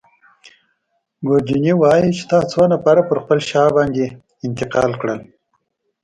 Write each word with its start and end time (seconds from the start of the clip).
ګوردیني 1.27 1.73
وايي 1.81 2.09
چي 2.17 2.23
تا 2.29 2.39
څو 2.51 2.61
نفره 2.71 3.03
پر 3.09 3.17
خپله 3.23 3.41
شا 3.49 3.63
باندې 3.75 4.05
انتقال 4.47 4.91
کړل. 5.01 5.19